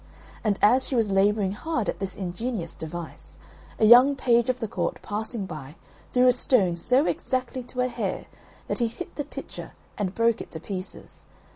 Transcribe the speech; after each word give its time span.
And 0.43 0.57
as 0.63 0.87
she 0.87 0.95
was 0.95 1.11
labouring 1.11 1.51
hard 1.51 1.87
at 1.87 1.99
this 1.99 2.17
ingenious 2.17 2.73
device, 2.73 3.37
a 3.77 3.85
young 3.85 4.15
page 4.15 4.49
of 4.49 4.59
the 4.59 4.67
court 4.67 4.97
passing 5.03 5.45
by 5.45 5.75
threw 6.11 6.25
a 6.25 6.31
stone 6.31 6.75
so 6.75 7.05
exactly 7.05 7.61
to 7.65 7.81
a 7.81 7.87
hair 7.87 8.25
that 8.67 8.79
he 8.79 8.87
hit 8.87 9.13
the 9.13 9.23
pitcher 9.23 9.73
and 9.99 10.15
broke 10.15 10.41
it 10.41 10.49
to 10.53 10.59
pieces. 10.59 11.25